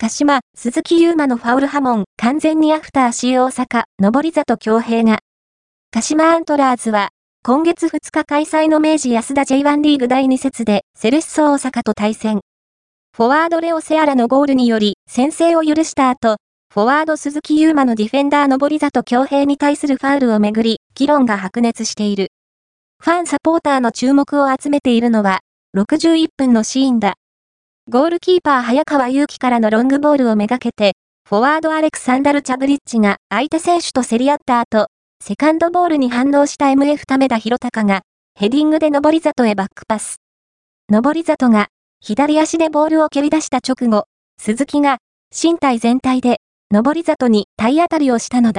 [0.00, 5.18] 鹿島、鈴木優馬のファウル波紋、完全にアフター C 大阪、上里京平が。
[5.90, 7.08] 鹿島アントラーズは、
[7.42, 12.42] 今月2日開催の明治安田 J1 リーグ第2節で、セレッソ大阪と対戦。
[13.16, 16.36] フォワードレオセアラのゴールにより、先制を許した後、
[16.72, 22.28] フォワード鈴木優馬のディフェンダー上里京平に対するファウルをめぐり、議論が白熱している。
[23.02, 25.40] ファンサポーターの注目を集めているのは、
[25.76, 27.14] 61分のシーンだ。
[27.90, 30.92] ゴールキーパー早川祐希からのロングボールをめがけて、
[31.26, 34.88] フォワードアレクサンダル・チャブリッチが相手選手と競り合った後、
[35.24, 38.02] セカンドボールに反応した MF 為田博隆が、
[38.38, 40.20] ヘディングで上り里へバックパス。
[40.92, 41.68] 上り里が、
[42.02, 44.04] 左足でボールを蹴り出した直後、
[44.38, 44.98] 鈴木が、
[45.32, 48.56] 身体全体で、上り里に体当たりをしたのだ。